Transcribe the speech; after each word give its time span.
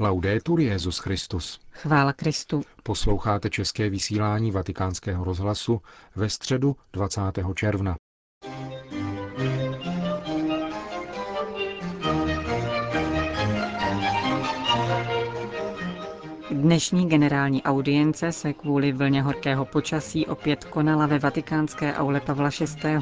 Laudetur 0.00 0.60
Jezus 0.60 0.98
Christus. 0.98 1.60
Chvála 1.70 2.12
Kristu. 2.12 2.62
Posloucháte 2.82 3.50
české 3.50 3.90
vysílání 3.90 4.50
Vatikánského 4.50 5.24
rozhlasu 5.24 5.80
ve 6.16 6.30
středu 6.30 6.76
20. 6.92 7.20
června. 7.54 7.96
Dnešní 16.50 17.08
generální 17.08 17.62
audience 17.62 18.32
se 18.32 18.52
kvůli 18.52 18.92
vlně 18.92 19.22
horkého 19.22 19.64
počasí 19.64 20.26
opět 20.26 20.64
konala 20.64 21.06
ve 21.06 21.18
vatikánské 21.18 21.94
aule 21.94 22.20
Pavla 22.20 22.50
VI. 22.60 22.98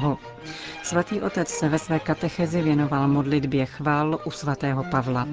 Svatý 0.83 1.21
otec 1.21 1.49
se 1.49 1.69
ve 1.69 1.79
své 1.79 1.99
katechezi 1.99 2.61
věnoval 2.61 3.07
modlitbě 3.07 3.65
chvál 3.65 4.19
u 4.25 4.31
svatého 4.31 4.83
Pavla. 4.91 5.27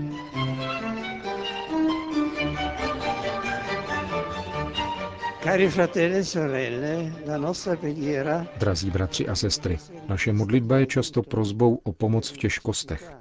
Drazí 8.59 8.91
bratři 8.91 9.29
a 9.29 9.35
sestry, 9.35 9.79
naše 10.09 10.33
modlitba 10.33 10.79
je 10.79 10.87
často 10.87 11.23
prozbou 11.23 11.75
o 11.85 11.93
pomoc 11.93 12.31
v 12.31 12.37
těžkostech. 12.37 13.13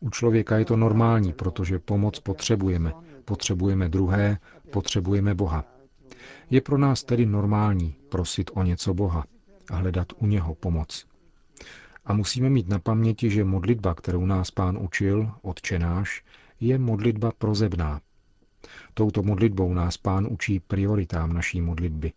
U 0.00 0.10
člověka 0.10 0.58
je 0.58 0.64
to 0.64 0.76
normální, 0.76 1.32
protože 1.32 1.78
pomoc 1.78 2.20
potřebujeme. 2.20 2.92
Potřebujeme 3.24 3.88
druhé, 3.88 4.38
potřebujeme 4.70 5.34
Boha. 5.34 5.64
Je 6.50 6.60
pro 6.60 6.78
nás 6.78 7.04
tedy 7.04 7.26
normální 7.26 7.94
prosit 8.08 8.50
o 8.54 8.62
něco 8.62 8.94
Boha 8.94 9.24
a 9.70 9.76
hledat 9.76 10.06
u 10.18 10.26
něho 10.26 10.54
pomoc. 10.54 11.06
A 12.04 12.12
musíme 12.12 12.50
mít 12.50 12.68
na 12.68 12.78
paměti, 12.78 13.30
že 13.30 13.44
modlitba, 13.44 13.94
kterou 13.94 14.26
nás 14.26 14.50
pán 14.50 14.78
učil, 14.80 15.30
odčenáš, 15.42 16.24
je 16.60 16.78
modlitba 16.78 17.32
prozebná, 17.38 18.00
Touto 18.94 19.22
modlitbou 19.22 19.74
nás 19.74 19.96
pán 19.96 20.26
učí 20.30 20.60
prioritám 20.60 21.32
naší 21.32 21.60
modlitby. 21.60 22.12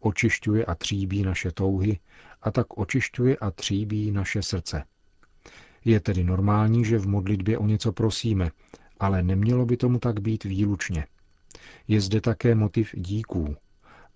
Očišťuje 0.00 0.64
a 0.64 0.74
tříbí 0.74 1.22
naše 1.22 1.52
touhy 1.52 1.98
a 2.42 2.50
tak 2.50 2.78
očišťuje 2.78 3.36
a 3.36 3.50
tříbí 3.50 4.10
naše 4.10 4.42
srdce. 4.42 4.84
Je 5.84 6.00
tedy 6.00 6.24
normální, 6.24 6.84
že 6.84 6.98
v 6.98 7.08
modlitbě 7.08 7.58
o 7.58 7.66
něco 7.66 7.92
prosíme, 7.92 8.50
ale 9.00 9.22
nemělo 9.22 9.66
by 9.66 9.76
tomu 9.76 9.98
tak 9.98 10.20
být 10.20 10.44
výlučně. 10.44 11.06
Je 11.88 12.00
zde 12.00 12.20
také 12.20 12.54
motiv 12.54 12.90
díků. 12.94 13.56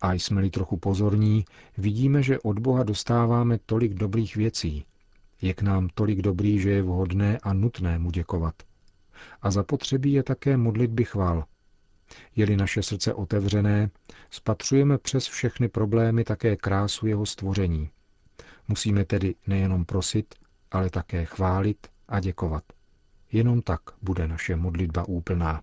A 0.01 0.13
jsme-li 0.13 0.51
trochu 0.51 0.77
pozorní, 0.77 1.45
vidíme, 1.79 2.23
že 2.23 2.39
od 2.39 2.59
Boha 2.59 2.83
dostáváme 2.83 3.59
tolik 3.67 3.95
dobrých 3.95 4.37
věcí. 4.37 4.85
Je 5.43 5.55
k 5.55 5.63
nám 5.63 5.89
tolik 5.95 6.23
dobrý, 6.23 6.61
že 6.61 6.71
je 6.71 6.83
vhodné 6.83 7.39
a 7.43 7.53
nutné 7.53 7.99
mu 7.99 8.11
děkovat. 8.11 8.55
A 9.43 9.51
zapotřebí 9.51 10.13
je 10.13 10.23
také 10.23 10.57
modlitby 10.57 11.05
chval, 11.05 11.45
je-li 12.37 12.57
naše 12.57 12.83
srdce 12.83 13.15
otevřené, 13.15 13.91
spatřujeme 14.31 14.99
přes 14.99 15.27
všechny 15.27 15.69
problémy 15.69 16.25
také 16.25 16.57
krásu 16.57 17.07
jeho 17.07 17.27
stvoření. 17.27 17.91
Musíme 18.69 19.05
tedy 19.05 19.35
nejenom 19.47 19.85
prosit, 19.85 20.35
ale 20.71 20.91
také 20.91 21.25
chválit 21.25 21.87
a 22.09 22.21
děkovat. 22.21 22.65
Jenom 23.33 23.63
tak 23.63 23.81
bude 24.03 24.29
naše 24.29 24.57
modlitba 24.57 25.09
úplná. 25.09 25.63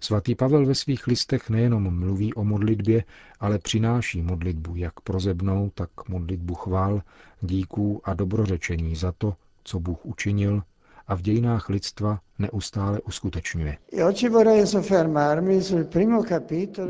Svatý 0.00 0.34
Pavel 0.34 0.66
ve 0.66 0.74
svých 0.74 1.06
listech 1.06 1.50
nejenom 1.50 1.98
mluví 1.98 2.34
o 2.34 2.44
modlitbě, 2.44 3.04
ale 3.40 3.58
přináší 3.58 4.22
modlitbu 4.22 4.76
jak 4.76 5.00
prozebnou, 5.00 5.70
tak 5.74 6.08
modlitbu 6.08 6.54
chvál, 6.54 7.02
díků 7.40 8.00
a 8.04 8.14
dobrořečení 8.14 8.96
za 8.96 9.12
to, 9.12 9.36
co 9.64 9.80
Bůh 9.80 10.06
učinil 10.06 10.62
a 11.08 11.14
v 11.14 11.22
dějinách 11.22 11.68
lidstva 11.68 12.20
neustále 12.38 13.00
uskutečňuje. 13.00 13.78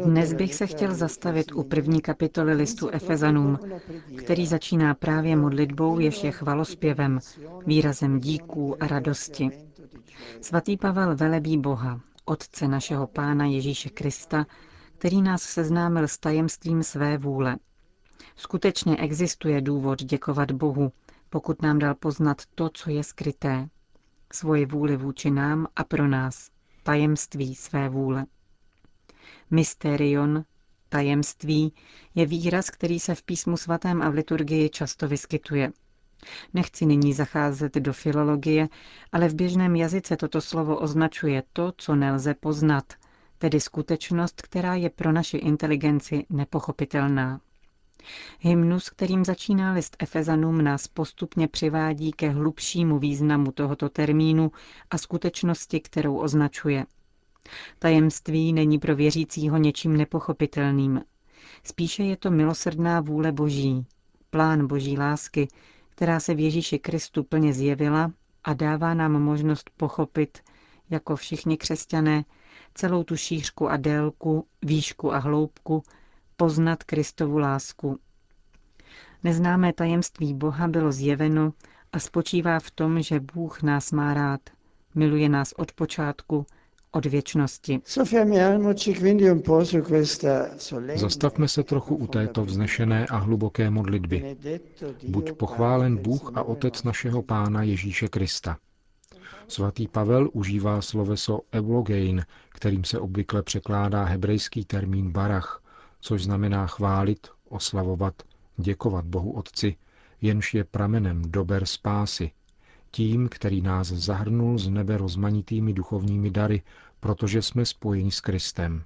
Dnes 0.04 0.32
bych 0.32 0.54
se 0.54 0.66
chtěl 0.66 0.94
zastavit 0.94 1.52
u 1.52 1.62
první 1.62 2.00
kapitoly 2.00 2.52
listu 2.54 2.88
Efezanům, 2.88 3.58
který 4.18 4.46
začíná 4.46 4.94
právě 4.94 5.36
modlitbou, 5.36 5.98
jež 5.98 6.24
je 6.24 6.30
chvalospěvem, 6.32 7.18
výrazem 7.66 8.20
díků 8.20 8.82
a 8.82 8.86
radosti. 8.86 9.50
Svatý 10.40 10.76
Pavel 10.76 11.16
velebí 11.16 11.58
Boha, 11.58 12.00
Otce 12.24 12.68
našeho 12.68 13.06
Pána 13.06 13.44
Ježíše 13.46 13.90
Krista, 13.90 14.46
který 14.98 15.22
nás 15.22 15.42
seznámil 15.42 16.08
s 16.08 16.18
tajemstvím 16.18 16.82
své 16.82 17.18
vůle. 17.18 17.56
Skutečně 18.36 18.96
existuje 18.96 19.60
důvod 19.60 20.02
děkovat 20.02 20.50
Bohu, 20.52 20.92
pokud 21.30 21.62
nám 21.62 21.78
dal 21.78 21.94
poznat 21.94 22.42
to, 22.54 22.68
co 22.74 22.90
je 22.90 23.04
skryté 23.04 23.68
svoji 24.32 24.66
vůli 24.66 24.96
vůči 24.96 25.30
nám 25.30 25.66
a 25.76 25.84
pro 25.84 26.08
nás, 26.08 26.50
tajemství 26.82 27.54
své 27.54 27.88
vůle. 27.88 28.26
Mysterion, 29.50 30.44
tajemství, 30.88 31.72
je 32.14 32.26
výraz, 32.26 32.70
který 32.70 33.00
se 33.00 33.14
v 33.14 33.22
písmu 33.22 33.56
svatém 33.56 34.02
a 34.02 34.10
v 34.10 34.14
liturgii 34.14 34.70
často 34.70 35.08
vyskytuje. 35.08 35.72
Nechci 36.54 36.86
nyní 36.86 37.14
zacházet 37.14 37.74
do 37.74 37.92
filologie, 37.92 38.68
ale 39.12 39.28
v 39.28 39.34
běžném 39.34 39.76
jazyce 39.76 40.16
toto 40.16 40.40
slovo 40.40 40.76
označuje 40.78 41.42
to, 41.52 41.72
co 41.76 41.94
nelze 41.94 42.34
poznat, 42.34 42.92
tedy 43.38 43.60
skutečnost, 43.60 44.42
která 44.42 44.74
je 44.74 44.90
pro 44.90 45.12
naši 45.12 45.36
inteligenci 45.36 46.26
nepochopitelná. 46.30 47.40
Hymnus, 48.40 48.90
kterým 48.90 49.24
začíná 49.24 49.72
list 49.72 49.96
Efezanům, 49.98 50.62
nás 50.64 50.86
postupně 50.86 51.48
přivádí 51.48 52.12
ke 52.12 52.28
hlubšímu 52.28 52.98
významu 52.98 53.52
tohoto 53.52 53.88
termínu 53.88 54.52
a 54.90 54.98
skutečnosti, 54.98 55.80
kterou 55.80 56.16
označuje. 56.16 56.86
Tajemství 57.78 58.52
není 58.52 58.78
pro 58.78 58.96
věřícího 58.96 59.56
něčím 59.56 59.96
nepochopitelným. 59.96 61.02
Spíše 61.64 62.02
je 62.02 62.16
to 62.16 62.30
milosrdná 62.30 63.00
vůle 63.00 63.32
Boží, 63.32 63.86
plán 64.30 64.66
Boží 64.66 64.98
lásky, 64.98 65.48
která 65.88 66.20
se 66.20 66.34
v 66.34 66.40
Ježíši 66.40 66.78
Kristu 66.78 67.24
plně 67.24 67.52
zjevila 67.52 68.12
a 68.44 68.54
dává 68.54 68.94
nám 68.94 69.12
možnost 69.22 69.70
pochopit, 69.76 70.38
jako 70.90 71.16
všichni 71.16 71.56
křesťané, 71.56 72.24
celou 72.74 73.02
tu 73.02 73.16
šířku 73.16 73.68
a 73.68 73.76
délku, 73.76 74.46
výšku 74.62 75.14
a 75.14 75.18
hloubku, 75.18 75.82
poznat 76.40 76.84
Kristovu 76.84 77.38
lásku. 77.38 77.98
Neznámé 79.24 79.72
tajemství 79.72 80.34
Boha 80.34 80.68
bylo 80.68 80.92
zjeveno 80.92 81.52
a 81.92 81.98
spočívá 81.98 82.60
v 82.60 82.70
tom, 82.70 83.02
že 83.02 83.20
Bůh 83.20 83.62
nás 83.62 83.92
má 83.92 84.14
rád, 84.14 84.40
miluje 84.94 85.28
nás 85.28 85.52
od 85.52 85.72
počátku, 85.72 86.46
od 86.90 87.06
věčnosti. 87.06 87.80
Zastavme 90.94 91.48
se 91.48 91.62
trochu 91.62 91.96
u 91.96 92.06
této 92.06 92.44
vznešené 92.44 93.06
a 93.06 93.16
hluboké 93.16 93.70
modlitby. 93.70 94.36
Buď 95.08 95.32
pochválen 95.32 95.96
Bůh 95.96 96.32
a 96.34 96.42
Otec 96.42 96.82
našeho 96.82 97.22
Pána 97.22 97.62
Ježíše 97.62 98.08
Krista. 98.08 98.56
Svatý 99.48 99.88
Pavel 99.88 100.30
užívá 100.32 100.82
sloveso 100.82 101.40
eulogein, 101.54 102.24
kterým 102.48 102.84
se 102.84 102.98
obvykle 102.98 103.42
překládá 103.42 104.04
hebrejský 104.04 104.64
termín 104.64 105.10
barach, 105.10 105.62
což 106.00 106.24
znamená 106.24 106.66
chválit, 106.66 107.28
oslavovat, 107.48 108.22
děkovat 108.56 109.04
Bohu 109.04 109.32
Otci, 109.32 109.76
jenž 110.20 110.54
je 110.54 110.64
pramenem 110.64 111.22
dober 111.22 111.66
spásy, 111.66 112.30
tím, 112.90 113.28
který 113.28 113.62
nás 113.62 113.86
zahrnul 113.86 114.58
z 114.58 114.68
nebe 114.68 114.96
rozmanitými 114.98 115.72
duchovními 115.72 116.30
dary, 116.30 116.62
protože 117.00 117.42
jsme 117.42 117.66
spojeni 117.66 118.10
s 118.10 118.20
Kristem. 118.20 118.84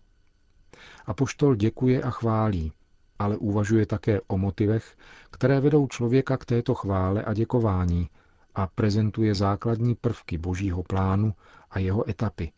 A 1.06 1.14
poštol 1.14 1.54
děkuje 1.54 2.02
a 2.02 2.10
chválí, 2.10 2.72
ale 3.18 3.36
uvažuje 3.36 3.86
také 3.86 4.20
o 4.26 4.38
motivech, 4.38 4.96
které 5.30 5.60
vedou 5.60 5.86
člověka 5.86 6.36
k 6.36 6.44
této 6.44 6.74
chvále 6.74 7.24
a 7.24 7.34
děkování 7.34 8.08
a 8.54 8.66
prezentuje 8.66 9.34
základní 9.34 9.94
prvky 9.94 10.38
božího 10.38 10.82
plánu 10.82 11.34
a 11.70 11.78
jeho 11.78 12.10
etapy. 12.10 12.52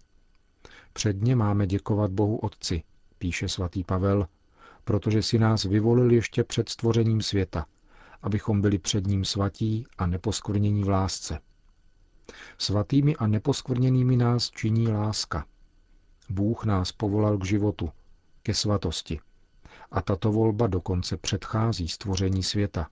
Předně 0.92 1.36
máme 1.36 1.66
děkovat 1.66 2.10
Bohu 2.10 2.36
Otci, 2.36 2.82
píše 3.18 3.48
svatý 3.48 3.84
Pavel, 3.84 4.26
protože 4.84 5.22
si 5.22 5.38
nás 5.38 5.64
vyvolil 5.64 6.10
ještě 6.10 6.44
před 6.44 6.68
stvořením 6.68 7.22
světa, 7.22 7.66
abychom 8.22 8.60
byli 8.60 8.78
před 8.78 9.06
ním 9.06 9.24
svatí 9.24 9.86
a 9.98 10.06
neposkvrnění 10.06 10.84
v 10.84 10.88
lásce. 10.88 11.38
Svatými 12.58 13.16
a 13.16 13.26
neposkvrněnými 13.26 14.16
nás 14.16 14.50
činí 14.50 14.88
láska. 14.88 15.46
Bůh 16.30 16.64
nás 16.64 16.92
povolal 16.92 17.38
k 17.38 17.44
životu, 17.44 17.90
ke 18.42 18.54
svatosti. 18.54 19.20
A 19.90 20.02
tato 20.02 20.32
volba 20.32 20.66
dokonce 20.66 21.16
předchází 21.16 21.88
stvoření 21.88 22.42
světa. 22.42 22.88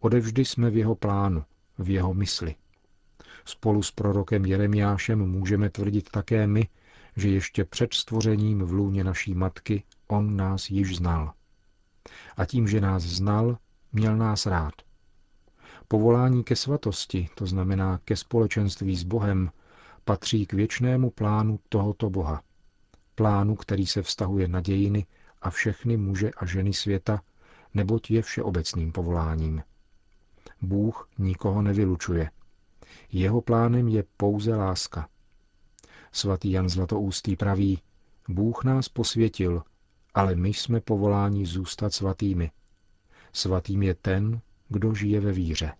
Odevždy 0.00 0.44
jsme 0.44 0.70
v 0.70 0.76
jeho 0.76 0.94
plánu, 0.94 1.44
v 1.78 1.90
jeho 1.90 2.14
mysli. 2.14 2.54
Spolu 3.44 3.82
s 3.82 3.90
prorokem 3.90 4.44
Jeremiášem 4.44 5.18
můžeme 5.18 5.70
tvrdit 5.70 6.10
také 6.10 6.46
my, 6.46 6.68
že 7.16 7.28
ještě 7.28 7.64
před 7.64 7.94
stvořením 7.94 8.58
v 8.58 8.72
lůně 8.72 9.04
naší 9.04 9.34
matky 9.34 9.82
on 10.06 10.36
nás 10.36 10.70
již 10.70 10.96
znal. 10.96 11.32
A 12.36 12.44
tím, 12.44 12.68
že 12.68 12.80
nás 12.80 13.02
znal, 13.02 13.58
měl 13.92 14.16
nás 14.16 14.46
rád. 14.46 14.74
Povolání 15.88 16.44
ke 16.44 16.56
svatosti, 16.56 17.28
to 17.34 17.46
znamená 17.46 17.98
ke 18.04 18.16
společenství 18.16 18.96
s 18.96 19.02
Bohem, 19.02 19.50
patří 20.04 20.46
k 20.46 20.52
věčnému 20.52 21.10
plánu 21.10 21.60
tohoto 21.68 22.10
Boha. 22.10 22.42
Plánu, 23.14 23.56
který 23.56 23.86
se 23.86 24.02
vztahuje 24.02 24.48
na 24.48 24.60
dějiny 24.60 25.06
a 25.42 25.50
všechny 25.50 25.96
muže 25.96 26.30
a 26.36 26.46
ženy 26.46 26.72
světa, 26.72 27.20
neboť 27.74 28.10
je 28.10 28.22
všeobecným 28.22 28.92
povoláním. 28.92 29.62
Bůh 30.62 31.08
nikoho 31.18 31.62
nevylučuje. 31.62 32.30
Jeho 33.12 33.40
plánem 33.40 33.88
je 33.88 34.04
pouze 34.16 34.56
láska. 34.56 35.08
Svatý 36.12 36.50
Jan 36.50 36.68
Zlatoústý 36.68 37.36
praví, 37.36 37.82
Bůh 38.28 38.64
nás 38.64 38.88
posvětil, 38.88 39.62
ale 40.14 40.34
my 40.34 40.48
jsme 40.48 40.80
povoláni 40.80 41.46
zůstat 41.46 41.94
svatými. 41.94 42.50
Svatým 43.32 43.82
je 43.82 43.94
ten, 43.94 44.40
kdo 44.68 44.94
žije 44.94 45.20
ve 45.20 45.32
víře. 45.32 45.72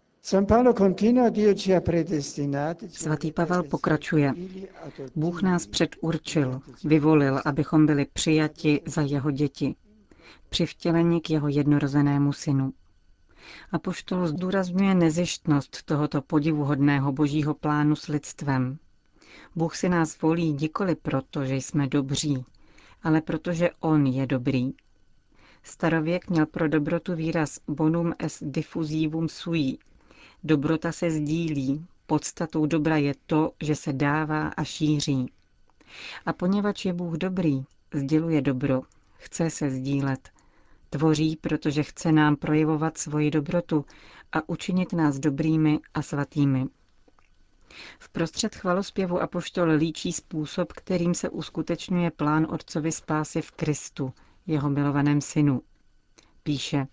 Svatý 2.88 3.32
Pavel 3.32 3.62
pokračuje. 3.62 4.34
Bůh 5.16 5.42
nás 5.42 5.66
předurčil, 5.66 6.60
vyvolil, 6.84 7.40
abychom 7.44 7.86
byli 7.86 8.06
přijati 8.12 8.82
za 8.86 9.02
jeho 9.02 9.30
děti, 9.30 9.76
přivtěleni 10.48 11.20
k 11.20 11.30
jeho 11.30 11.48
jednorozenému 11.48 12.32
synu. 12.32 12.72
A 13.72 13.78
poštol 13.78 14.26
zdůrazňuje 14.26 14.94
nezištnost 14.94 15.82
tohoto 15.82 16.22
podivuhodného 16.22 17.12
božího 17.12 17.54
plánu 17.54 17.96
s 17.96 18.06
lidstvem. 18.08 18.78
Bůh 19.56 19.76
si 19.76 19.88
nás 19.88 20.22
volí 20.22 20.52
nikoli 20.52 20.94
proto, 20.94 21.44
že 21.44 21.54
jsme 21.54 21.86
dobří, 21.86 22.44
ale 23.04 23.20
protože 23.20 23.70
On 23.80 24.06
je 24.06 24.26
dobrý. 24.26 24.72
Starověk 25.62 26.30
měl 26.30 26.46
pro 26.46 26.68
dobrotu 26.68 27.14
výraz 27.14 27.58
bonum 27.68 28.12
es 28.18 28.42
diffusivum 28.46 29.28
sui. 29.28 29.78
Dobrota 30.44 30.92
se 30.92 31.10
sdílí, 31.10 31.86
podstatou 32.06 32.66
dobra 32.66 32.96
je 32.96 33.14
to, 33.26 33.52
že 33.62 33.74
se 33.76 33.92
dává 33.92 34.48
a 34.48 34.64
šíří. 34.64 35.32
A 36.26 36.32
poněvadž 36.32 36.84
je 36.84 36.92
Bůh 36.92 37.14
dobrý, 37.14 37.64
sděluje 37.94 38.42
dobro, 38.42 38.82
chce 39.16 39.50
se 39.50 39.70
sdílet. 39.70 40.28
Tvoří, 40.90 41.36
protože 41.40 41.82
chce 41.82 42.12
nám 42.12 42.36
projevovat 42.36 42.98
svoji 42.98 43.30
dobrotu 43.30 43.84
a 44.32 44.48
učinit 44.48 44.92
nás 44.92 45.18
dobrými 45.18 45.78
a 45.94 46.02
svatými. 46.02 46.66
V 47.98 48.08
prostřed 48.08 48.54
chvalospěvu 48.54 49.22
apoštol 49.22 49.68
líčí 49.70 50.12
způsob, 50.12 50.72
kterým 50.72 51.14
se 51.14 51.28
uskutečňuje 51.28 52.10
plán 52.10 52.46
Otcovi 52.50 52.92
spásy 52.92 53.42
v 53.42 53.50
Kristu, 53.50 54.12
jeho 54.46 54.70
milovaném 54.70 55.20
synu. 55.20 55.62
Píše, 56.42 56.86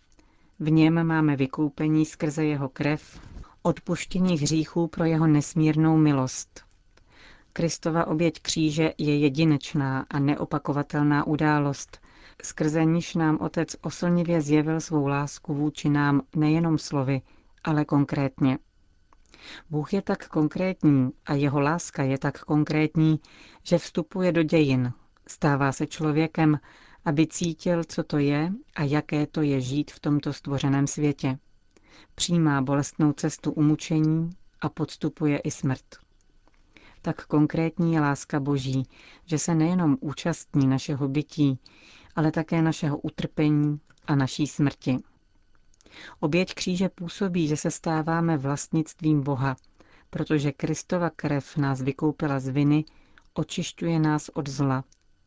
v 0.59 0.71
něm 0.71 1.03
máme 1.03 1.35
vykoupení 1.35 2.05
skrze 2.05 2.45
jeho 2.45 2.69
krev, 2.69 3.19
odpuštění 3.61 4.37
hříchů 4.37 4.87
pro 4.87 5.05
jeho 5.05 5.27
nesmírnou 5.27 5.97
milost. 5.97 6.61
Kristova 7.53 8.07
oběť 8.07 8.41
kříže 8.41 8.93
je 8.97 9.17
jedinečná 9.17 10.05
a 10.09 10.19
neopakovatelná 10.19 11.27
událost, 11.27 11.99
skrze 12.43 12.85
níž 12.85 13.15
nám 13.15 13.37
Otec 13.41 13.75
oslnivě 13.81 14.41
zjevil 14.41 14.81
svou 14.81 15.07
lásku 15.07 15.53
vůči 15.53 15.89
nám 15.89 16.21
nejenom 16.35 16.77
slovy, 16.77 17.21
ale 17.63 17.85
konkrétně. 17.85 18.57
Bůh 19.69 19.93
je 19.93 20.01
tak 20.01 20.27
konkrétní 20.27 21.09
a 21.25 21.33
jeho 21.33 21.59
láska 21.59 22.03
je 22.03 22.17
tak 22.17 22.39
konkrétní, 22.43 23.19
že 23.63 23.77
vstupuje 23.77 24.31
do 24.31 24.43
dějin, 24.43 24.93
stává 25.27 25.71
se 25.71 25.87
člověkem, 25.87 26.59
aby 27.05 27.27
cítil, 27.27 27.83
co 27.83 28.03
to 28.03 28.17
je 28.17 28.51
a 28.75 28.83
jaké 28.83 29.27
to 29.27 29.41
je 29.41 29.61
žít 29.61 29.91
v 29.91 29.99
tomto 29.99 30.33
stvořeném 30.33 30.87
světě. 30.87 31.37
Přijímá 32.15 32.61
bolestnou 32.61 33.13
cestu 33.13 33.51
umučení 33.51 34.29
a 34.61 34.69
podstupuje 34.69 35.37
i 35.37 35.51
smrt. 35.51 35.85
Tak 37.01 37.25
konkrétní 37.25 37.93
je 37.93 38.01
láska 38.01 38.39
Boží, 38.39 38.83
že 39.25 39.39
se 39.39 39.55
nejenom 39.55 39.97
účastní 40.01 40.67
našeho 40.67 41.07
bytí, 41.07 41.59
ale 42.15 42.31
také 42.31 42.61
našeho 42.61 42.97
utrpení 42.97 43.79
a 44.07 44.15
naší 44.15 44.47
smrti. 44.47 44.97
Oběť 46.19 46.53
kříže 46.53 46.89
působí, 46.89 47.47
že 47.47 47.57
se 47.57 47.71
stáváme 47.71 48.37
vlastnictvím 48.37 49.23
Boha, 49.23 49.55
protože 50.09 50.51
Kristova 50.51 51.09
krev 51.09 51.57
nás 51.57 51.81
vykoupila 51.81 52.39
z 52.39 52.47
viny, 52.47 52.85
očišťuje 53.33 53.99
nás 53.99 54.29
od 54.33 54.49
zla, 54.49 54.83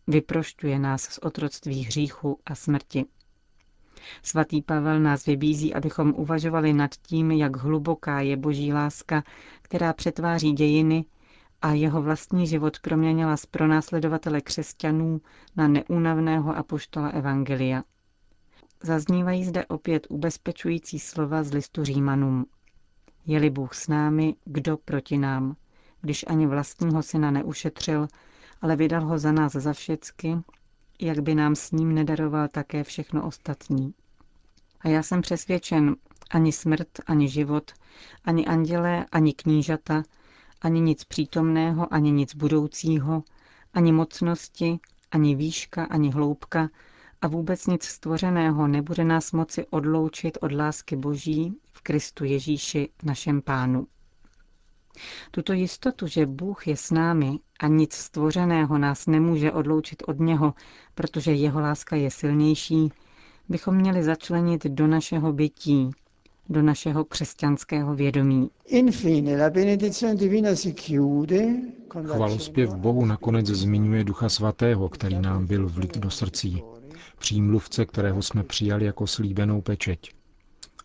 vyprošťuje 0.07 0.79
nás 0.79 1.03
z 1.03 1.19
otroctví 1.23 1.85
hříchu 1.85 2.39
a 2.47 2.55
smrti. 2.55 3.05
Svatý 4.23 4.63
Pavel 4.63 5.01
nás 5.01 5.27
vybízí, 5.27 5.75
abychom 5.75 6.15
uvažovali 6.17 6.73
nad 6.73 6.91
tím, 6.95 7.31
jak 7.31 7.57
hluboká 7.57 8.21
je 8.21 8.37
boží 8.37 8.73
láska, 8.73 9.23
která 9.63 9.93
přetváří 9.93 10.53
dějiny 10.53 11.05
a 11.63 11.73
jeho 11.73 12.03
vlastní 12.03 12.47
život 12.47 12.79
proměnila 12.79 13.37
z 13.37 13.47
pronásledovatele 13.47 14.41
křesťanů 14.41 15.21
na 15.57 15.69
neúnavného 15.69 16.57
apoštola 16.57 17.09
Evangelia. 17.09 17.83
Zaznívají 18.85 19.45
zde 19.45 19.67
opět 19.67 20.07
ubezpečující 20.11 20.99
slova 20.99 21.43
z 21.43 21.53
listu 21.53 21.85
Římanům. 21.85 22.47
Je-li 23.27 23.51
Bůh 23.51 23.75
s 23.75 23.89
námi, 23.89 24.35
kdo 24.45 24.77
proti 24.77 25.19
nám? 25.19 25.57
Když 26.01 26.25
ani 26.29 26.47
vlastního 26.47 27.03
syna 27.03 27.31
neušetřil, 27.31 28.09
ale 28.63 28.77
vydal 28.77 29.05
ho 29.07 29.19
za 29.19 29.33
nás 29.33 29.53
za 29.53 29.73
všecky, 29.73 30.37
jak 31.01 31.21
by 31.21 31.35
nám 31.35 31.55
s 31.55 31.71
ním 31.71 31.95
nedaroval 31.95 32.49
také 32.49 32.85
všechno 32.85 33.27
ostatní. 33.27 33.95
A 34.81 34.89
já 34.89 35.03
jsem 35.03 35.23
přesvědčen, 35.23 35.97
ani 36.31 36.53
smrt, 36.53 36.89
ani 37.07 37.29
život, 37.29 37.73
ani 38.25 38.47
andělé, 38.47 39.07
ani 39.13 39.33
knížata, 39.33 40.03
ani 40.61 40.81
nic 40.81 41.05
přítomného, 41.05 41.95
ani 41.95 42.11
nic 42.11 42.35
budoucího, 42.35 43.23
ani 43.75 43.93
mocnosti, 43.93 44.79
ani 45.11 45.35
výška, 45.35 45.85
ani 45.85 46.11
hloubka, 46.11 46.69
a 47.21 47.29
vůbec 47.29 47.67
nic 47.67 47.85
stvořeného 47.85 48.69
nebude 48.69 49.05
nás 49.05 49.33
moci 49.33 49.67
odloučit 49.71 50.39
od 50.41 50.53
lásky 50.53 50.97
Boží 50.97 51.55
v 51.73 51.81
Kristu 51.81 52.25
Ježíši, 52.25 52.89
našem 53.03 53.43
Pánu. 53.43 53.87
Tuto 55.31 55.53
jistotu, 55.53 56.07
že 56.07 56.27
Bůh 56.27 56.69
je 56.69 56.77
s 56.77 56.91
námi 56.91 57.39
a 57.61 57.67
nic 57.67 57.93
stvořeného 57.93 58.79
nás 58.79 59.07
nemůže 59.07 59.53
odloučit 59.53 60.03
od 60.07 60.21
něho, 60.21 60.55
protože 60.95 61.33
jeho 61.33 61.61
láska 61.61 61.97
je 61.97 62.11
silnější, 62.11 62.93
bychom 63.49 63.77
měli 63.77 64.03
začlenit 64.03 64.65
do 64.67 64.87
našeho 64.87 65.33
bytí, 65.33 65.91
do 66.49 66.63
našeho 66.63 67.05
křesťanského 67.05 67.95
vědomí. 67.95 68.51
Chvalospěv 72.07 72.75
Bohu 72.75 73.07
nakonec 73.07 73.47
zmiňuje 73.47 74.05
Ducha 74.05 74.29
Svatého, 74.29 74.89
který 74.89 75.19
nám 75.21 75.47
byl 75.47 75.69
vlit 75.69 75.99
do 75.99 76.11
srdcí 76.11 76.63
přímluvce, 77.19 77.87
kterého 77.87 78.23
jsme 78.23 78.45
přijali 78.45 78.85
jako 78.85 79.07
slíbenou 79.07 79.61
pečeť. 79.61 80.15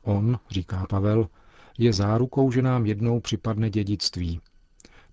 On, 0.02 0.40
říká 0.50 0.86
Pavel, 0.90 1.30
je 1.78 1.94
zárukou, 1.94 2.52
že 2.52 2.62
nám 2.62 2.86
jednou 2.86 3.20
připadne 3.20 3.70
dědictví. 3.70 4.42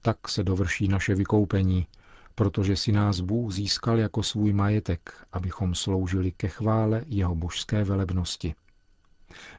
Tak 0.02 0.28
se 0.28 0.44
dovrší 0.44 0.88
naše 0.88 1.14
vykoupení, 1.14 1.86
protože 2.34 2.76
si 2.76 2.92
nás 2.92 3.20
Bůh 3.20 3.52
získal 3.52 3.98
jako 3.98 4.22
svůj 4.22 4.52
majetek, 4.52 5.26
abychom 5.32 5.74
sloužili 5.74 6.32
ke 6.32 6.48
chvále 6.48 7.04
jeho 7.06 7.34
božské 7.34 7.84
velebnosti. 7.84 8.54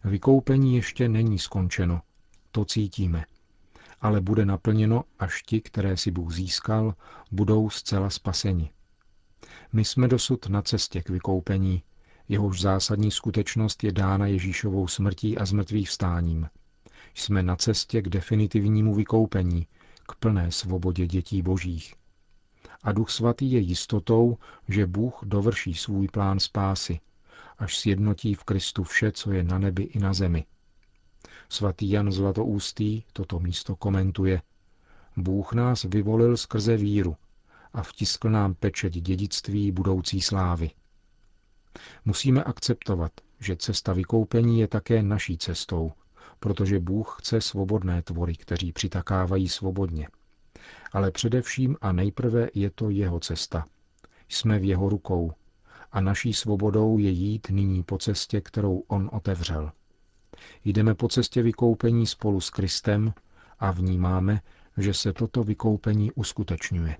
Vykoupení 0.04 0.76
ještě 0.76 1.10
není 1.10 1.40
skončeno, 1.40 2.02
to 2.52 2.66
cítíme, 2.66 3.26
ale 4.02 4.22
bude 4.22 4.46
naplněno, 4.46 5.04
až 5.20 5.44
ti, 5.44 5.62
které 5.62 5.98
si 5.98 6.12
Bůh 6.12 6.34
získal, 6.34 6.96
budou 7.32 7.70
zcela 7.70 8.10
spaseni. 8.10 8.70
My 9.74 9.86
jsme 9.86 10.08
dosud 10.08 10.50
na 10.50 10.62
cestě 10.62 11.02
k 11.02 11.10
vykoupení, 11.10 11.84
jehož 12.30 12.62
zásadní 12.62 13.12
skutečnost 13.12 13.84
je 13.84 13.92
dána 13.92 14.28
Ježíšovou 14.28 14.88
smrtí 14.88 15.38
a 15.38 15.46
zmrtvých 15.46 15.90
vstáním. 15.90 16.50
Jsme 17.14 17.44
na 17.44 17.56
cestě 17.56 18.02
k 18.02 18.10
definitivnímu 18.10 18.96
vykoupení, 18.96 19.68
k 20.08 20.16
plné 20.16 20.52
svobodě 20.52 21.08
dětí 21.08 21.42
božích. 21.42 21.96
A 22.84 22.92
Duch 22.92 23.10
Svatý 23.10 23.52
je 23.52 23.60
jistotou, 23.60 24.38
že 24.68 24.88
Bůh 24.88 25.20
dovrší 25.24 25.74
svůj 25.74 26.08
plán 26.08 26.40
spásy, 26.40 27.00
až 27.58 27.78
sjednotí 27.78 28.34
v 28.34 28.44
Kristu 28.44 28.84
vše, 28.84 29.12
co 29.12 29.32
je 29.32 29.44
na 29.44 29.60
nebi 29.60 29.84
i 29.84 30.00
na 30.00 30.14
zemi. 30.14 30.46
Svatý 31.50 31.90
Jan 31.90 32.12
Zlatoústý 32.12 33.04
toto 33.14 33.40
místo 33.40 33.76
komentuje. 33.76 34.42
Bůh 35.18 35.54
nás 35.54 35.84
vyvolil 35.84 36.38
skrze 36.38 36.78
víru, 36.78 37.16
a 37.78 37.84
vtiskl 37.84 38.30
nám 38.30 38.54
pečeť 38.54 38.94
dědictví 38.94 39.72
budoucí 39.72 40.22
slávy. 40.22 40.72
Musíme 42.06 42.44
akceptovat, 42.44 43.12
že 43.40 43.56
cesta 43.56 43.94
vykoupení 43.94 44.60
je 44.60 44.68
také 44.68 45.04
naší 45.04 45.38
cestou, 45.38 45.92
protože 46.40 46.80
Bůh 46.80 47.16
chce 47.20 47.42
svobodné 47.42 48.02
tvory, 48.02 48.36
kteří 48.36 48.72
přitakávají 48.72 49.50
svobodně. 49.50 50.08
Ale 50.92 51.12
především 51.12 51.78
a 51.82 51.92
nejprve 51.92 52.50
je 52.54 52.70
to 52.70 52.90
jeho 52.90 53.20
cesta. 53.20 53.66
Jsme 54.30 54.60
v 54.60 54.64
jeho 54.64 54.90
rukou 54.90 55.34
a 55.92 56.02
naší 56.02 56.34
svobodou 56.34 56.98
je 56.98 57.10
jít 57.10 57.48
nyní 57.50 57.84
po 57.84 57.98
cestě, 57.98 58.42
kterou 58.42 58.84
on 58.88 59.10
otevřel. 59.14 59.72
Jdeme 60.66 60.96
po 60.96 61.08
cestě 61.08 61.42
vykoupení 61.42 62.08
spolu 62.08 62.42
s 62.42 62.50
Kristem 62.50 63.14
a 63.60 63.72
vnímáme, 63.72 64.42
že 64.78 64.94
se 64.94 65.14
toto 65.14 65.44
vykoupení 65.44 66.12
uskutečňuje. 66.12 66.98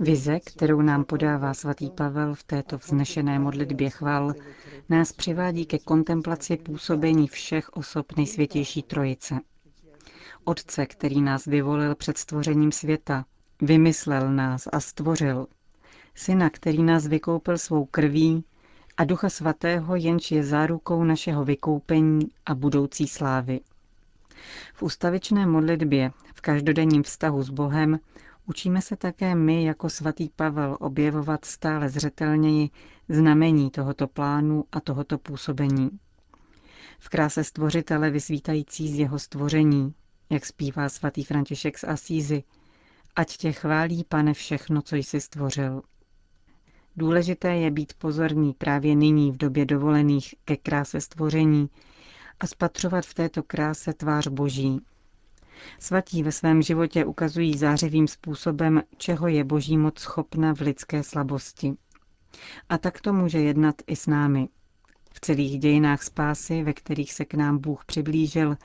Vize, 0.00 0.40
kterou 0.40 0.80
nám 0.80 1.04
podává 1.04 1.54
svatý 1.54 1.90
Pavel 1.90 2.34
v 2.34 2.42
této 2.44 2.78
vznešené 2.78 3.38
modlitbě 3.38 3.90
chval, 3.90 4.34
nás 4.88 5.12
přivádí 5.12 5.66
ke 5.66 5.78
kontemplaci 5.78 6.56
působení 6.56 7.28
všech 7.28 7.68
osob 7.72 8.16
nejsvětější 8.16 8.82
trojice. 8.82 9.34
Otce, 10.44 10.86
který 10.86 11.20
nás 11.22 11.44
vyvolil 11.44 11.94
před 11.94 12.18
stvořením 12.18 12.72
světa, 12.72 13.24
vymyslel 13.62 14.32
nás 14.32 14.68
a 14.72 14.80
stvořil. 14.80 15.46
Syna, 16.14 16.50
který 16.50 16.82
nás 16.82 17.06
vykoupil 17.06 17.58
svou 17.58 17.84
krví 17.84 18.44
a 18.96 19.04
Ducha 19.04 19.30
Svatého, 19.30 19.96
jenž 19.96 20.30
je 20.30 20.44
zárukou 20.44 21.04
našeho 21.04 21.44
vykoupení 21.44 22.28
a 22.46 22.54
budoucí 22.54 23.08
slávy. 23.08 23.60
V 24.74 24.82
ustavičné 24.82 25.46
modlitbě, 25.46 26.10
v 26.34 26.40
každodenním 26.40 27.02
vztahu 27.02 27.42
s 27.42 27.50
Bohem, 27.50 27.98
učíme 28.46 28.82
se 28.82 28.96
také 28.96 29.34
my 29.34 29.64
jako 29.64 29.90
svatý 29.90 30.28
Pavel 30.36 30.76
objevovat 30.80 31.44
stále 31.44 31.88
zřetelněji 31.88 32.70
znamení 33.08 33.70
tohoto 33.70 34.06
plánu 34.06 34.64
a 34.72 34.80
tohoto 34.80 35.18
působení. 35.18 35.90
V 36.98 37.08
kráse 37.08 37.44
stvořitele 37.44 38.10
vysvítající 38.10 38.88
z 38.88 38.98
jeho 38.98 39.18
stvoření, 39.18 39.94
jak 40.30 40.46
zpívá 40.46 40.88
svatý 40.88 41.24
František 41.24 41.78
z 41.78 41.84
Asízy, 41.84 42.44
ať 43.16 43.36
tě 43.36 43.52
chválí, 43.52 44.04
pane, 44.04 44.34
všechno, 44.34 44.82
co 44.82 44.96
jsi 44.96 45.20
stvořil. 45.20 45.82
Důležité 46.96 47.56
je 47.56 47.70
být 47.70 47.92
pozorný 47.98 48.52
právě 48.58 48.94
nyní 48.94 49.32
v 49.32 49.36
době 49.36 49.66
dovolených 49.66 50.34
ke 50.44 50.56
kráse 50.56 51.00
stvoření 51.00 51.68
a 52.42 52.46
spatřovat 52.46 53.06
v 53.06 53.14
této 53.14 53.42
kráse 53.42 53.92
tvář 53.92 54.26
Boží. 54.26 54.80
Svatí 55.78 56.22
ve 56.22 56.32
svém 56.32 56.62
životě 56.62 57.04
ukazují 57.04 57.58
zářivým 57.58 58.08
způsobem, 58.08 58.82
čeho 58.96 59.28
je 59.28 59.44
Boží 59.44 59.78
moc 59.78 59.98
schopna 59.98 60.54
v 60.54 60.60
lidské 60.60 61.02
slabosti. 61.02 61.74
A 62.68 62.78
tak 62.78 63.00
to 63.00 63.12
může 63.12 63.38
jednat 63.38 63.74
i 63.86 63.96
s 63.96 64.06
námi. 64.06 64.48
V 65.12 65.20
celých 65.20 65.58
dějinách 65.58 66.02
spásy, 66.02 66.62
ve 66.62 66.72
kterých 66.72 67.12
se 67.12 67.24
k 67.24 67.34
nám 67.34 67.58
Bůh 67.58 67.84
přiblížil, 67.84 68.56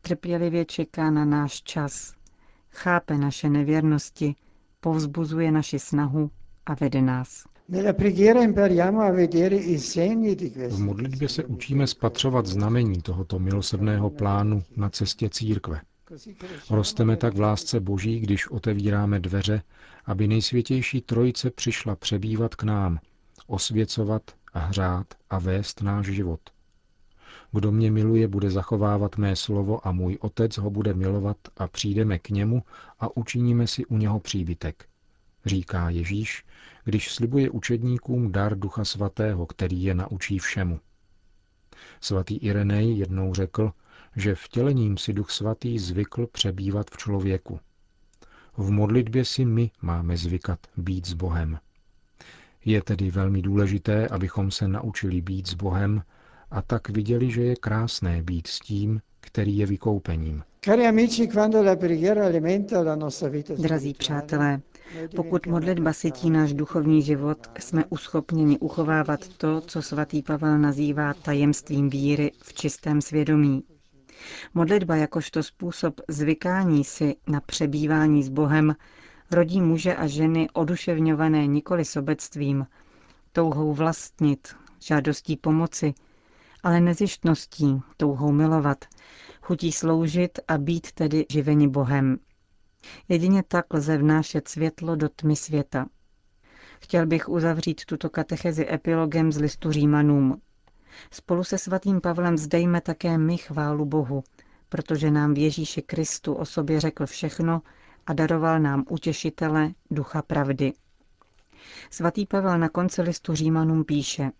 trpělivě 0.00 0.64
čeká 0.64 1.10
na 1.10 1.24
náš 1.24 1.62
čas. 1.62 2.14
Chápe 2.70 3.18
naše 3.18 3.48
nevěrnosti, 3.48 4.34
povzbuzuje 4.80 5.52
naši 5.52 5.78
snahu 5.78 6.30
a 6.66 6.74
vede 6.74 7.02
nás. 7.02 7.51
V 10.68 10.78
modlitbě 10.78 11.28
se 11.28 11.44
učíme 11.44 11.86
spatřovat 11.86 12.46
znamení 12.46 13.02
tohoto 13.02 13.38
milosrdného 13.38 14.10
plánu 14.10 14.62
na 14.76 14.90
cestě 14.90 15.28
církve. 15.28 15.80
Rosteme 16.70 17.16
tak 17.16 17.34
v 17.34 17.40
lásce 17.40 17.80
Boží, 17.80 18.20
když 18.20 18.50
otevíráme 18.50 19.20
dveře, 19.20 19.62
aby 20.04 20.28
nejsvětější 20.28 21.00
trojice 21.00 21.50
přišla 21.50 21.96
přebývat 21.96 22.54
k 22.54 22.62
nám, 22.62 22.98
osvěcovat 23.46 24.22
a 24.52 24.58
hřát 24.58 25.06
a 25.30 25.38
vést 25.38 25.82
náš 25.82 26.06
život. 26.06 26.40
Kdo 27.52 27.72
mě 27.72 27.90
miluje, 27.90 28.28
bude 28.28 28.50
zachovávat 28.50 29.16
mé 29.16 29.36
slovo 29.36 29.86
a 29.86 29.92
můj 29.92 30.18
otec 30.20 30.58
ho 30.58 30.70
bude 30.70 30.94
milovat 30.94 31.36
a 31.56 31.68
přijdeme 31.68 32.18
k 32.18 32.30
němu 32.30 32.62
a 33.00 33.16
učiníme 33.16 33.66
si 33.66 33.86
u 33.86 33.96
něho 33.96 34.20
příbytek 34.20 34.86
říká 35.46 35.90
Ježíš, 35.90 36.44
když 36.84 37.12
slibuje 37.12 37.50
učedníkům 37.50 38.32
dar 38.32 38.58
Ducha 38.58 38.84
Svatého, 38.84 39.46
který 39.46 39.82
je 39.82 39.94
naučí 39.94 40.38
všemu. 40.38 40.80
Svatý 42.00 42.36
Irenej 42.36 42.98
jednou 42.98 43.34
řekl, 43.34 43.72
že 44.16 44.34
vtělením 44.34 44.96
si 44.96 45.12
Duch 45.12 45.30
Svatý 45.30 45.78
zvykl 45.78 46.26
přebývat 46.26 46.90
v 46.90 46.96
člověku. 46.96 47.60
V 48.56 48.70
modlitbě 48.70 49.24
si 49.24 49.44
my 49.44 49.70
máme 49.82 50.16
zvykat 50.16 50.58
být 50.76 51.06
s 51.06 51.12
Bohem. 51.12 51.58
Je 52.64 52.82
tedy 52.82 53.10
velmi 53.10 53.42
důležité, 53.42 54.08
abychom 54.08 54.50
se 54.50 54.68
naučili 54.68 55.20
být 55.20 55.46
s 55.46 55.54
Bohem 55.54 56.02
a 56.50 56.62
tak 56.62 56.88
viděli, 56.88 57.30
že 57.30 57.42
je 57.42 57.56
krásné 57.56 58.22
být 58.22 58.46
s 58.46 58.60
tím, 58.60 59.00
který 59.20 59.58
je 59.58 59.66
vykoupením. 59.66 60.42
Drazí 63.58 63.94
přátelé, 63.94 64.60
pokud 65.16 65.46
modlitba 65.46 65.92
sytí 65.92 66.30
náš 66.30 66.54
duchovní 66.54 67.02
život, 67.02 67.38
jsme 67.58 67.84
uschopněni 67.88 68.58
uchovávat 68.58 69.28
to, 69.28 69.60
co 69.60 69.82
svatý 69.82 70.22
Pavel 70.22 70.58
nazývá 70.58 71.14
tajemstvím 71.14 71.90
víry 71.90 72.32
v 72.42 72.52
čistém 72.54 73.00
svědomí. 73.00 73.62
Modlitba 74.54 74.96
jakožto 74.96 75.42
způsob 75.42 76.00
zvykání 76.08 76.84
si 76.84 77.16
na 77.26 77.40
přebývání 77.40 78.22
s 78.22 78.28
Bohem 78.28 78.76
rodí 79.30 79.60
muže 79.60 79.96
a 79.96 80.06
ženy 80.06 80.48
oduševňované 80.52 81.46
nikoli 81.46 81.84
sobectvím, 81.84 82.66
touhou 83.32 83.72
vlastnit, 83.72 84.48
žádostí 84.80 85.36
pomoci, 85.36 85.94
ale 86.62 86.80
nezištností, 86.80 87.80
touhou 87.96 88.32
milovat, 88.32 88.84
chutí 89.42 89.72
sloužit 89.72 90.38
a 90.48 90.58
být 90.58 90.92
tedy 90.92 91.26
živeni 91.30 91.68
Bohem. 91.68 92.18
Jedině 93.08 93.42
tak 93.48 93.74
lze 93.74 93.96
vnášet 93.96 94.48
světlo 94.48 94.96
do 94.96 95.08
tmy 95.08 95.36
světa. 95.36 95.86
Chtěl 96.80 97.06
bych 97.06 97.28
uzavřít 97.28 97.84
tuto 97.84 98.10
katechezi 98.10 98.66
epilogem 98.72 99.32
z 99.32 99.38
listu 99.38 99.72
Římanům. 99.72 100.40
Spolu 101.10 101.44
se 101.44 101.58
svatým 101.58 102.00
Pavlem 102.00 102.38
zdejme 102.38 102.80
také 102.80 103.18
my 103.18 103.36
chválu 103.36 103.84
Bohu, 103.84 104.24
protože 104.68 105.10
nám 105.10 105.34
v 105.34 105.38
Ježíši 105.38 105.82
Kristu 105.82 106.34
o 106.34 106.44
sobě 106.44 106.80
řekl 106.80 107.06
všechno 107.06 107.62
a 108.06 108.12
daroval 108.12 108.60
nám 108.60 108.84
utěšitele, 108.90 109.70
ducha 109.90 110.22
pravdy. 110.22 110.72
Svatý 111.90 112.26
Pavel 112.26 112.58
na 112.58 112.68
konci 112.68 113.02
listu 113.02 113.34
Římanům 113.34 113.84
píše 113.84 114.30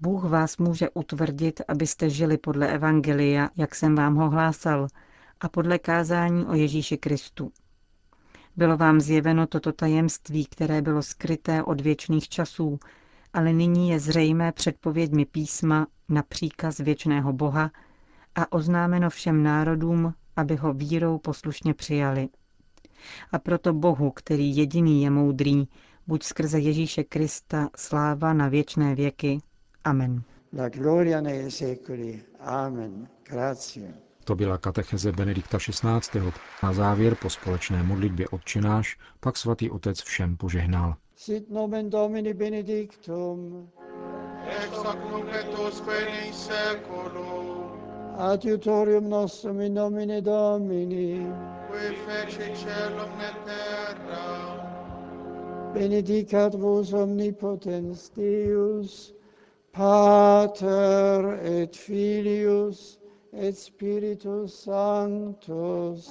Bůh 0.00 0.24
vás 0.24 0.56
může 0.56 0.90
utvrdit, 0.90 1.60
abyste 1.68 2.10
žili 2.10 2.38
podle 2.38 2.72
Evangelia, 2.72 3.50
jak 3.56 3.74
jsem 3.74 3.94
vám 3.94 4.14
ho 4.14 4.30
hlásal, 4.30 4.88
a 5.40 5.48
podle 5.48 5.78
kázání 5.78 6.46
o 6.46 6.54
Ježíši 6.54 6.96
Kristu. 6.96 7.52
Bylo 8.56 8.76
vám 8.76 9.00
zjeveno 9.00 9.46
toto 9.46 9.72
tajemství, 9.72 10.46
které 10.46 10.82
bylo 10.82 11.02
skryté 11.02 11.62
od 11.62 11.80
věčných 11.80 12.28
časů, 12.28 12.78
ale 13.32 13.52
nyní 13.52 13.90
je 13.90 14.00
zřejmé 14.00 14.52
předpověďmi 14.52 15.24
písma 15.24 15.86
na 16.08 16.22
příkaz 16.22 16.78
věčného 16.78 17.32
Boha 17.32 17.70
a 18.34 18.52
oznámeno 18.52 19.10
všem 19.10 19.42
národům, 19.42 20.14
aby 20.36 20.56
ho 20.56 20.72
vírou 20.72 21.18
poslušně 21.18 21.74
přijali. 21.74 22.28
A 23.32 23.38
proto 23.38 23.72
Bohu, 23.72 24.10
který 24.10 24.56
jediný 24.56 25.02
je 25.02 25.10
moudrý, 25.10 25.68
buď 26.06 26.22
skrze 26.22 26.58
Ježíše 26.58 27.04
Krista 27.04 27.68
sláva 27.76 28.32
na 28.32 28.48
věčné 28.48 28.94
věky. 28.94 29.38
Amen. 29.84 30.22
La 30.58 30.68
gloria 30.68 31.20
nei 31.20 31.50
secoli. 31.50 32.22
Amen. 32.40 33.08
Grazie. 33.28 33.94
To 34.24 34.34
byla 34.34 34.58
katecheze 34.58 35.12
Benedikta 35.12 35.58
XVI. 35.58 36.20
Na 36.62 36.72
závěr 36.72 37.14
po 37.14 37.30
společné 37.30 37.82
modlitbě 37.82 38.28
odčináš 38.28 38.98
pak 39.20 39.36
svatý 39.36 39.70
otec 39.70 40.02
všem 40.02 40.36
požehnal. 40.36 40.94
Sit 41.16 41.50
nomen 41.50 41.90
Domini 41.90 42.34
benedictum. 42.34 43.68
Ex 44.46 44.76
hoc 44.76 44.96
nunc 45.10 45.28
et 45.40 45.58
usque 45.68 46.26
in 46.26 46.32
seculum. 46.32 47.70
Adiutorium 48.18 49.08
nostrum 49.08 49.60
in 49.60 49.74
nomine 49.74 50.20
Domini. 50.20 51.26
Qui 51.70 51.96
feci 52.06 52.56
celum 52.56 53.20
et 53.20 53.36
terra. 53.44 54.60
Benedicat 55.72 56.54
vos 56.54 56.92
omnipotens 56.92 58.10
Deus, 58.10 59.14
Pater 59.72 61.38
et 61.42 61.76
Filius 61.76 63.03
et 63.36 63.58
Spiritus 63.58 64.54
Sanctus. 64.64 66.10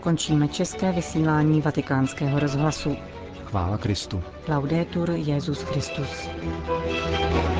Končíme 0.00 0.48
české 0.48 0.92
vysílání 0.92 1.60
vatikánského 1.60 2.38
rozhlasu. 2.40 2.96
Chvála 3.44 3.78
Kristu. 3.78 4.22
Laudetur 4.48 5.10
Jezus 5.10 5.62
Christus. 5.62 6.28
thank 6.72 7.46
you 7.46 7.51